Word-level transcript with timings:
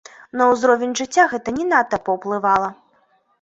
На 0.39 0.45
ўзровень 0.51 0.95
жыцця 1.01 1.25
гэта 1.33 1.53
не 1.59 1.67
надта 1.75 2.01
паўплывала. 2.09 2.73